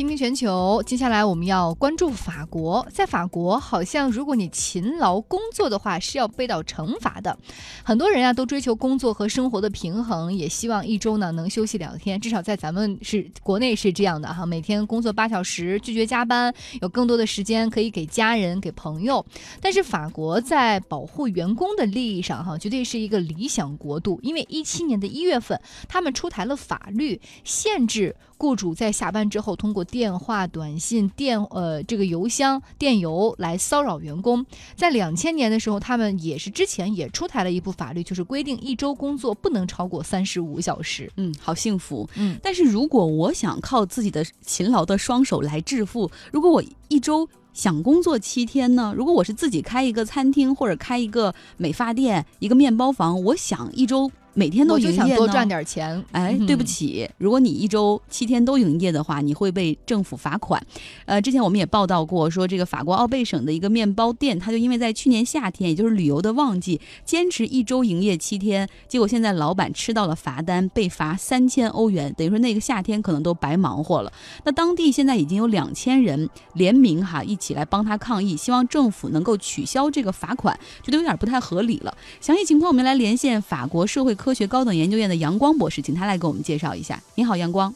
[0.00, 2.88] 听听全球，接下来我们要关注法国。
[2.90, 7.36] 在法国，好像如果你勤劳工作的话，是要被到惩罚的。
[7.84, 12.18] 很多人啊，都追求工作和生活的平衡，也希望一周呢能休息两天。
[12.18, 19.22] 至少在咱们是国内是这样的哈，每天工作八小时，拒绝加班，有更多的时间可以给家人、给朋友。
[19.60, 24.18] 但是法国在保护员工的利益上哈，绝对是一个理想国度。
[24.22, 34.44] 因为一七年的一月份，他们出台了法律，限制雇主在下班之后通过电话、短信、电呃这个邮箱、电邮来骚扰员工，
[34.76, 41.10] 在两千年的时候，他们也是之前也出台了一部法律，就是规定一周工作不能超过三十五小时。
[41.16, 42.08] 嗯，好幸福。
[42.16, 48.94] 嗯，但是如果我想靠自己的勤劳的双手来致富，如果我一周想工作七天呢？
[48.96, 54.10] 如果我是自己开一个餐厅或者开一个美发店、一个面包房，我想一周。
[54.34, 56.02] 每天都营业多赚点钱。
[56.12, 60.64] 哎，对不起，如果你一周七天都营业的话，你会被政府罚款。
[61.04, 74.12] 呃，之前我们也报道过，说这个法国奥贝省的一个面包店，他就因为在去年夏天，也就是旅游的旺季，坚持一周营业七天，结果现在老板吃到了罚单，被罚三千欧元，等于说那个夏天可能都白忙活了。
[74.44, 81.92] 那当地现在已经有两千人联名哈，一起来帮他抗议，希望政府能够取消这个罚款，觉得有点不太合理了。
[82.20, 84.16] 详细情况我们来连线法国社会。
[84.20, 87.00] 科学高等研究院的杨光博士，请他来给我们介绍一下。
[87.16, 87.72] 你好，杨光。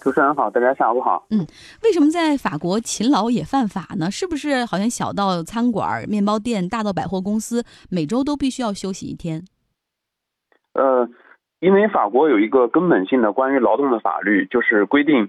[0.00, 1.26] 主持人好，大家下午好。
[1.28, 1.46] 嗯，
[1.82, 4.10] 为什么在法国勤劳也犯法呢？
[4.10, 9.44] 是不是好像小到餐馆、面包店，大到百货公司，每周都必须要休息一天？
[10.72, 11.06] 呃，
[11.60, 15.28] 因为法国有一个根本性的关于劳动的法律，就是规定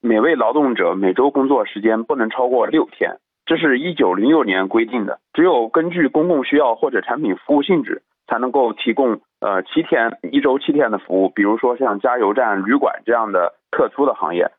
[0.00, 3.20] 每位劳动者每周工作时间不能超过六天。
[3.46, 8.02] 这是一九零六年规定的，只有根据公共需要或者产品服务性质。
[8.28, 14.50] 才能够提供呃七天一周七天的服务，比如说像加油站、旅馆这样的特殊的行业。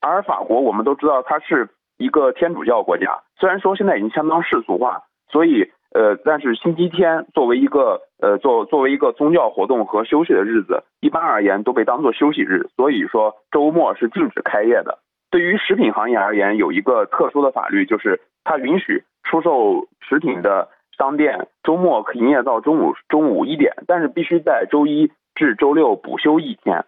[0.00, 1.68] 而法国我们都知道它是
[1.98, 14.98] 一个天主教国家，虽然说现在已经相当世俗化，所以呃但是星期天作为一个呃作作为一个宗教活动和休息的日子，一般而言都被当作休息日，所以说周末是禁止开业的。
[15.30, 20.68] 对于食品行业而言，有一个特殊的法律，就是它允许出售食品的。
[20.98, 26.84] 商店周末可营业到中午中午一点，但是必须在周一至周六补休一天。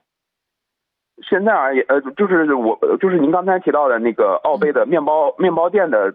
[1.22, 6.14] 现在而言，呃，就是我就是您刚才提到的那个奥贝的面包面包店的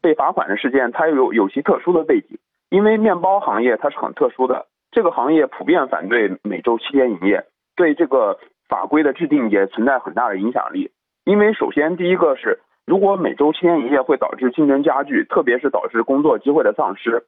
[0.00, 2.38] 被罚款的事件，它有有其特殊的背景，
[2.70, 7.44] 因为面包行业它是很特殊的，这个行业普遍反对每周七天营业，
[7.74, 10.90] 对这个法规的制定也存在很大的影响力。
[11.24, 12.60] 因为首先第一个是。
[12.86, 17.24] 如果每周七天营业会导致竞争加剧，特别是导致工作机会的丧失。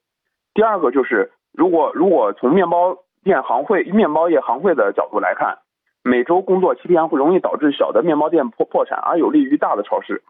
[0.53, 5.59] 第二个就是，如果如果从面包店行会、面包业行会的角度来看，
[6.05, 10.23] 每周工作七天会容易导致小的面包店破破产，而有利于大的超市。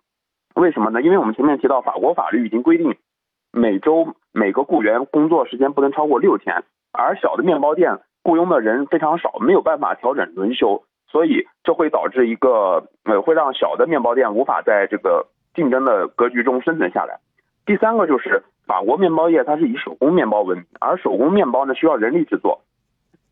[0.55, 1.03] 为什么呢？
[1.03, 2.97] 因为我们前面提到，法国法律已经规定，
[3.53, 10.85] 每周每个雇员工作时间不能超过六天，而小的面包店雇佣的人非常少，没有办法调整轮休。
[11.17, 17.19] 所以这会导致一个呃，会让小的面包店无法在这个竞争的格局中生存下来。
[17.65, 22.61] 第三个就是法国面包业它是以手工面包闻名，而手工面包呢需要人力制作，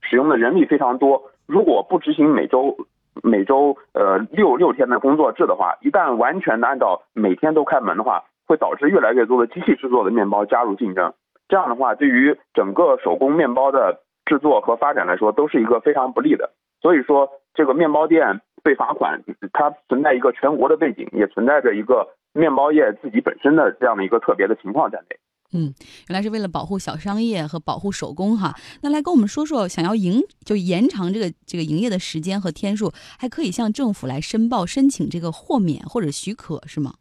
[0.00, 1.24] 使用的人力非常多。
[1.44, 2.74] 如果不执行每周
[3.22, 11.12] 每周呃六六天的工作制的话，一旦完全的按照每天都开门的话，会导致越来越多的机器制作的面包加入竞争。
[11.48, 16.48] 这样的话，对于整个手工面包的制作和发展来说，都是一个非常不利的。
[16.80, 17.28] 所以说。
[17.54, 19.22] 这个面包店被罚款，
[19.52, 25.16] 它存在一个全国的背景，也存在着一个面包业自己本身的这样的一个特别的情况在内。
[25.52, 25.72] 嗯，
[26.08, 28.54] 原来是为了保护小商业和保护手工哈。
[28.82, 36.94] 那来跟我们说说，想要营就延长这个这个营业的时间和天数，还可以向政府来申报申请这个豁免或者许可是吗？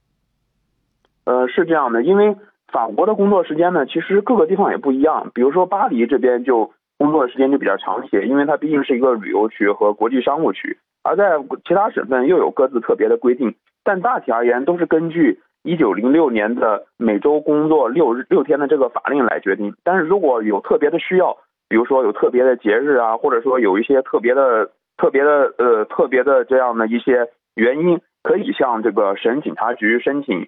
[1.25, 2.35] 呃，是这样的，因为
[2.71, 5.31] 法国的工作时间呢，其实各个地方也不一样。
[5.33, 6.71] 比如说巴黎这边就。
[6.97, 13.55] 工作的时间就比较长一些，因为它毕竟是一个旅游区和国际商务区，而在其他省份又有各自特别的规定。
[13.83, 19.75] 但大体而言，都是根据一九零六年的每周工作六日六天的这个法令来决定。
[19.83, 30.47] 但是如果有特别的需要，比如说有特别的节日啊，或者说有一些特别的、特别的呃特别的这样的一些原因，可以向这个省警察局申请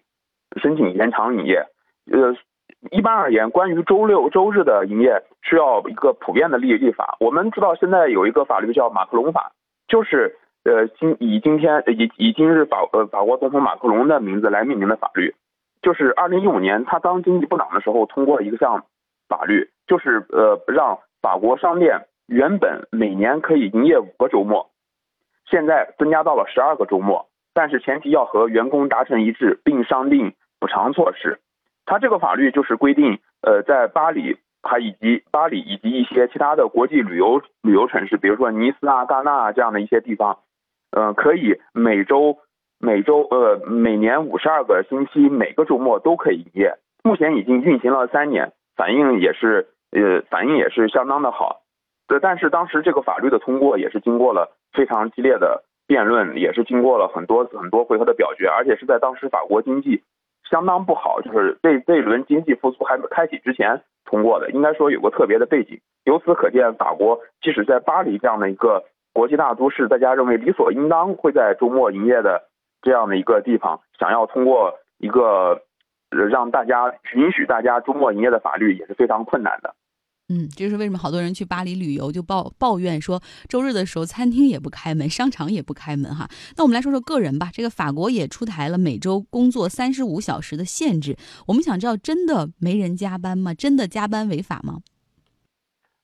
[0.61, 1.65] 申请延长营业。
[2.11, 2.35] 呃。
[2.91, 7.17] 一般而言，关于周六周日的营业需要一个普遍的立立法。
[7.19, 9.51] 我们知道现在有一个法律叫马克龙法，
[9.87, 15.33] 就是呃今以今天以以今日法呃法国总统马克龙的名字来命名的法律，
[15.81, 18.85] 就是二零一五年他当经济部长的时候通过了一个项
[19.27, 24.69] 法律，就是呃让法国商店原本每年可以营业五个周末，
[25.49, 31.39] 现在增加到了十二个周末，但是前提要和员工达成一致，并商定补偿措施。
[31.85, 40.39] 它这个法律就是规定，呃，在巴黎还以及巴黎以及一些其他的国际旅游旅游城市，比如说尼斯啊、戛纳啊这样的一些地方，
[40.91, 42.37] 呃，可以每周
[42.79, 46.73] 每周呃每年五十二个星期每个周末都可以营业。
[47.03, 51.61] 目前已经运行了三年，反应也是呃反应也是相当的好。
[52.07, 60.01] 呃，但是当时这个法律的通过也是经过了非常激烈的辩论，也是经过了很多很多回合的表决，而且是在当时法国经济。
[60.49, 65.79] 相当不好，就是这这一轮经济复苏还没开启之前通过的，应该说有个特别的背景。
[66.03, 72.43] 由此可见，法国即使在巴黎这样的一个国际大都市，大家认为理所应当会在周末营业的
[72.81, 75.61] 这样的一个地方，想要通过一个
[76.09, 79.73] 让大家允许大家周末营业的法律，也是非常困难的。
[80.27, 86.27] 嗯，这是为什么好多人去巴黎旅游就抱抱怨说，周日的时候餐厅也不开门，商场也不开门哈。
[86.57, 91.15] 那我们来说说个人吧，这个法国也出台了每周工作三十五小时的限制。
[91.45, 93.53] 我们想知道，真的没人加班吗？
[93.53, 94.79] 真的加班违法吗？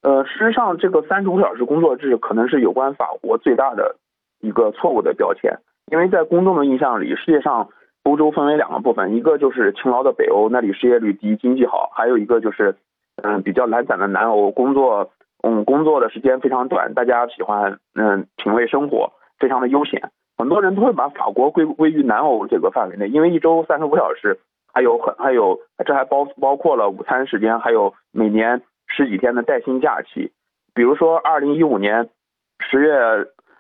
[0.03, 3.97] 呃，事实上，这个三十五小时工作制可能是有关法国最大的
[4.41, 5.51] 一个错误的标签，
[5.91, 7.67] 因为在公众的印象里，世界上
[8.03, 12.77] 欧洲分为两个部分，一个就是勤劳的北欧，那里失业率低，经济好；还有一个就是。
[13.23, 15.11] 嗯，比较懒散的南欧，工作，
[15.43, 20.11] 嗯，工作的时间非常短，大家喜欢，嗯，品味生活，非常的悠闲。
[20.37, 24.39] 很多人都会把法国归归于南欧这个范围内，因为一周三十五小时，
[24.73, 30.31] 还有很还有，这还包包括了午餐时间，还有每年十几天的带薪假期。
[30.73, 32.09] 比如说，二零一五年
[32.59, 32.97] 十月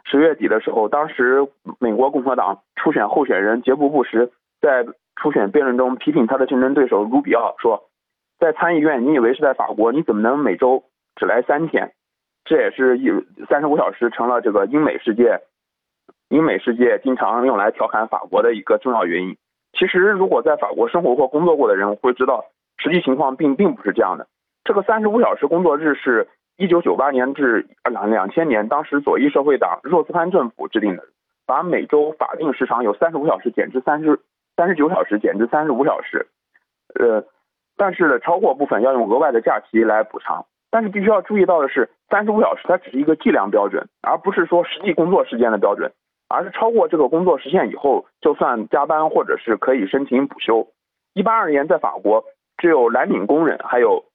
[0.05, 1.47] 十月底的时候，当时
[1.79, 4.85] 美国共和党初选候选人杰布·布什在
[5.15, 7.83] 初选辩论中批评他的竞争对手卢比奥说。
[8.41, 9.91] 在参议院，你以为是在法国？
[9.91, 10.83] 你怎么能每周
[11.15, 11.93] 只来三天？
[12.43, 13.07] 这也是一
[13.47, 15.41] 三十五小时成了这个英美世界，
[16.29, 19.37] 英美世界经常用来调侃法国的一个重要原因。
[19.73, 22.45] 其实，如果在法国生活或工作过的人会知道，
[22.79, 24.25] 实际情况并并不是这样的。
[24.63, 26.27] 这个三十五小时工作日是
[26.57, 31.03] 一九九八年至两两千年，当时左翼社会党若斯潘政府制定的，
[31.45, 34.19] 把每周法定时长由三十五小时减至三十
[34.55, 36.25] 三十九小时，减至三十五小时。
[36.99, 37.23] 呃。
[37.81, 40.45] 但是呢，超过部分要用额外的假期来补偿。
[40.69, 45.91] 但是必须要注意到的是，三十五小时它只是一个计量标准，而不是说实际工作时间的标准，
[46.29, 50.67] 而是超过这个工作时限以后，就算加班或者是可以申请补休。
[51.15, 52.23] 一般而言，在法国，
[52.57, 54.05] 只有蓝领工人还有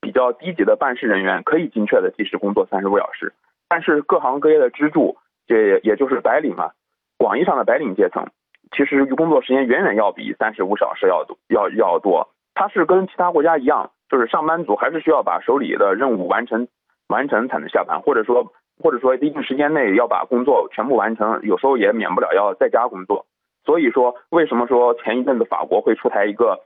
[0.00, 3.34] 比较低级的办事人员可以精确的计时工作三十五小时。
[3.68, 6.70] 但是各行各业的支柱，这也就是白领嘛，
[7.18, 8.26] 广义上的白领阶层，
[8.74, 12.30] 其实工作时间远远要比三十五小时要多，要要多。
[12.54, 16.68] 它是跟其他国家一样，就是上班族还是需要把手里的任务完成，
[17.08, 23.26] 完成才能下班，或者说或者说一定时间内要把工作全部完成，有时候也免不了要在家工作。
[23.64, 26.60] 所以说，为什么说前一阵子法国会出台一个，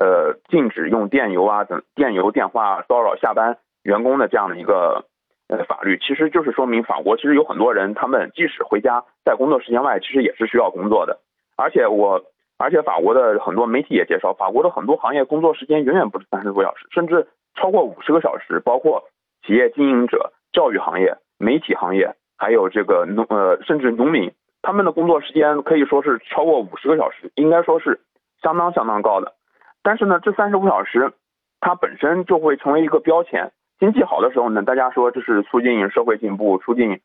[0.00, 5.04] 呃，禁止用电邮啊等电邮电话骚扰下班员工的这样的一个
[5.48, 11.18] 呃法律，其实就是说明法国其实有很多人，他们即使回家在工作时间外，其实也是需要工作的，
[11.56, 12.24] 而且我。
[12.56, 18.60] 而且法国的很多媒体也介绍，法国的很多行业工作时间远远不止三十多小时，甚至超过五十个小时。
[18.64, 19.02] 包括
[19.44, 28.00] 企业经营者、教育行业、媒体行业，还有这个农呃，甚至农民，他们的工作时间可以说是超过五十个小时，应该说是
[28.40, 29.34] 相当相当高的。
[29.82, 31.12] 但是呢，这三十五小时
[31.60, 33.52] 它本身就会成为一个标签。
[33.80, 37.00] 经济好的时候呢，大家说这是促进社会进步、促进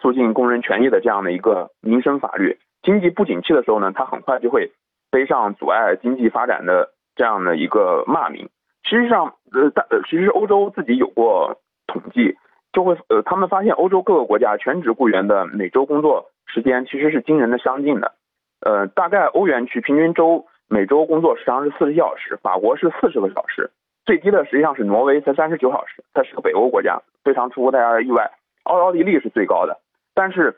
[0.00, 2.58] 促进工人权益的这样的一个民生法律。
[2.82, 4.72] 经济不景气的时候呢，它很快就会。
[5.14, 8.48] 背上阻碍经济发展的这样的一个骂名，
[8.82, 12.36] 实际上，呃，大，其实欧洲自己有过统计，
[12.72, 18.12] 就会，呃，他们发现欧洲各个国家全职雇员的每周工作时间其实是惊人的相近的，
[18.60, 23.70] 呃，大概欧元区平均周每周工作时长是四十小时，法国是四十个小时，
[24.04, 28.32] 最低的实际上是挪威才三十九小时，它是个北欧国家，非常出乎大家的意外，
[28.64, 29.78] 奥奥地利是最高的，
[30.12, 30.56] 但是。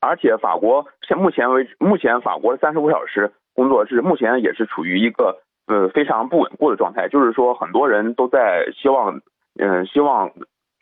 [0.00, 9.20] 而且法国现目前为止，目前法国三十五小时工作制目前也是处于一个呃非常不稳固的状态，就是说很多人都在希望，
[9.58, 10.30] 嗯，希望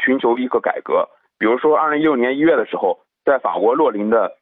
[0.05, 1.09] 寻求一个改革。
[1.39, 4.33] 比如说，二零一六年一月的时候，在法国洛林的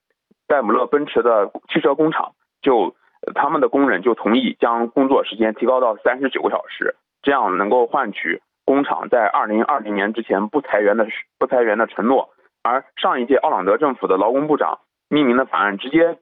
[0.47, 2.95] 戴姆勒奔驰的汽车工厂，就
[3.35, 11.07] 他们的工人就同意将工作时间提高到三十九个小时，这样能够换取工厂在二零二零年之前不裁员的
[11.39, 12.31] 不裁员的承诺。
[12.65, 14.79] 而上一届奥朗德政府的劳工部长
[15.11, 16.17] 命名的法案直接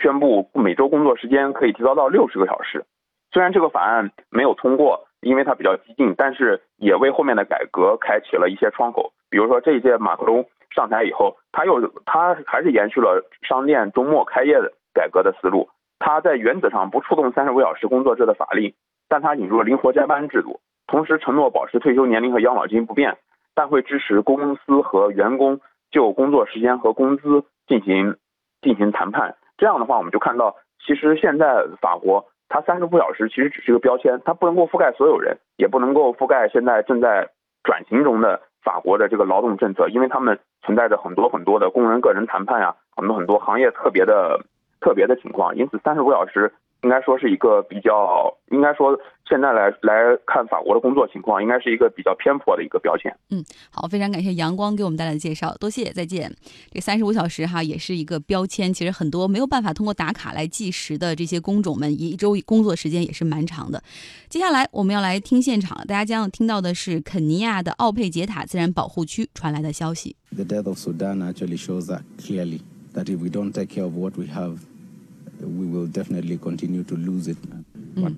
[0.00, 2.86] 宣布每周工作时间可以提高到六十个小时。
[3.30, 9.12] 虽然这个法案没有通过，因为它比较激进，但是也为后面的改革开启了一些窗口。
[9.28, 15.68] 比如说这一届马克龙上台以后，他又他还是延续了商店周末开业的改革的思路。
[15.98, 18.72] 他在原则上不触动三十五小时工作制的法令，
[19.08, 23.18] 但他引入了灵活加班制度，同时承诺保持退休年龄和养老金不变，
[23.54, 25.60] 但会支持公司和员工
[25.92, 28.16] 就工作时间和工资进行
[28.60, 29.36] 进行谈判。
[29.56, 37.28] 这样的话，我们就看到，其实现在法国它三十五小时其实只是一个标签，它不能够覆盖所有人，也不能够覆盖现在正在
[37.62, 38.42] 转型中的。
[38.64, 44.38] 法国的这个劳动政策，因为他们存在着很多很多的工人个人谈判呀，很多很多行业特别的
[44.80, 46.52] 特别的情况，因此三十五小时。
[46.82, 48.96] 应该说是一个比较，应该说
[49.32, 53.10] 现在来来看法国的工作情况，应该是一个比较偏颇的一个标签。
[53.30, 56.30] 嗯，好，非常感谢阳光给我们带来的介绍，多谢，再见。
[56.70, 63.82] 这三十五小时哈也是一个标签，其实很多没有办法通过打卡来计时的这些工种们，一周工作时间也是蛮长的。
[64.28, 70.14] 接下来我们要来听现场了，大家将要听到的是肯尼亚的奥佩杰塔自然保护区传来的消息。
[70.36, 72.60] The death of Sudan actually shows that clearly
[72.92, 74.58] that if we don't take care of what we have.
[75.42, 77.36] we will definitely continue to lose it.
[77.96, 78.16] 嗯，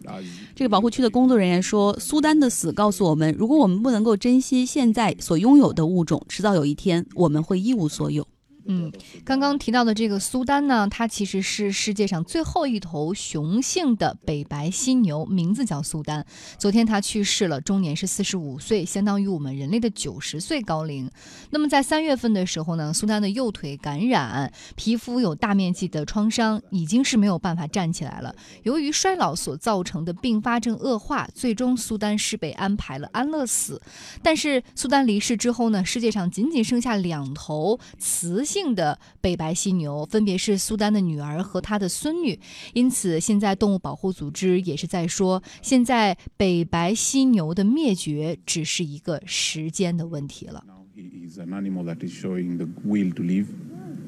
[0.54, 8.26] 这个保护区的工作人员说，苏丹的死告诉我们，如果我们不能够珍惜现在所拥有的物种，迟早有一天我们会一无所有。
[8.66, 8.90] 嗯，
[9.24, 16.24] 刚刚提到的这个苏丹呢，它其实是世界上最后一头雄性的北白犀牛，名字叫苏丹。
[16.56, 21.10] 昨天它去世了，终年是四十五岁，相当于我们人类的九十岁高龄。
[21.50, 28.34] 那么在三月份的时候呢，苏丹的右腿感染，皮肤有大面积的创伤，已经是没有办法站起来了。
[28.62, 33.82] 由于衰老所造成的并发症恶化，最终苏丹是被安排了安乐死。
[34.22, 38.42] 但是苏丹离世之后呢，世界上仅仅剩下两头雌。
[38.53, 42.38] 性性的北白犀牛分别是苏丹的女儿和她的孙女，
[42.72, 50.64] 因此现在动物保护组织也是在说，现在北白犀牛的灭绝只是一个时间的问题了。
[50.96, 53.46] He is an animal that is showing the will to live.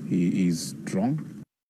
[0.09, 1.19] He is strong.